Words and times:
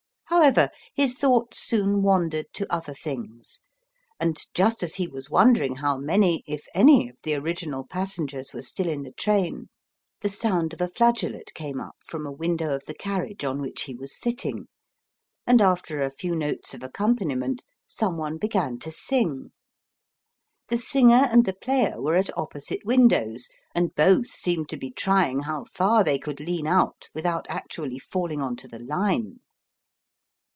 However, 0.31 0.69
his 0.95 1.15
thoughts 1.15 1.59
soon 1.59 2.03
wandered 2.03 2.45
to 2.53 2.73
other 2.73 2.93
things, 2.93 3.63
and 4.17 4.41
just 4.53 4.81
as 4.81 4.95
he 4.95 5.05
was 5.05 5.29
wondering 5.29 5.75
how 5.75 5.97
many, 5.97 6.41
if 6.47 6.67
any 6.73 7.09
of 7.09 7.17
the 7.23 7.35
original 7.35 7.85
passengers 7.85 8.53
were 8.53 8.61
still 8.61 8.87
in 8.87 9.03
the 9.03 9.11
train, 9.11 9.67
the 10.21 10.29
sound 10.29 10.71
of 10.71 10.79
a 10.79 10.87
flageolet 10.87 11.53
came 11.53 11.81
up 11.81 11.97
from 12.05 12.25
a 12.25 12.31
window 12.31 12.73
of 12.73 12.85
the 12.85 12.93
carriage 12.93 13.43
on 13.43 13.59
which 13.61 13.83
he 13.83 13.93
was 13.93 14.17
sitting, 14.17 14.69
and 15.45 15.59
24 15.59 15.59
The 15.59 15.63
rolling 15.65 15.77
stock 15.77 15.83
continues 15.83 15.83
to 15.83 15.91
roll, 15.91 16.01
after 16.01 16.01
a 16.01 16.17
few 16.17 16.35
notes 16.57 16.73
of 16.73 16.83
accompaniment 16.83 17.63
some 17.85 18.17
one 18.17 18.37
began 18.37 18.79
to 18.79 18.89
sing. 18.89 19.51
The 20.69 20.77
singer 20.77 21.27
and 21.29 21.43
the 21.45 21.55
player 21.55 22.01
were 22.01 22.15
at 22.15 22.35
opposite 22.37 22.85
windows, 22.85 23.49
and 23.75 23.93
both 23.93 24.27
seemed 24.27 24.69
to 24.69 24.77
be 24.77 24.91
trying 24.91 25.41
how 25.41 25.65
far 25.65 26.05
they 26.05 26.17
could 26.17 26.39
lean 26.39 26.67
out 26.67 27.09
without 27.13 27.45
actually 27.49 27.99
falling 27.99 28.41
on 28.41 28.55
to 28.55 28.69
the 28.69 28.79
line. 28.79 29.41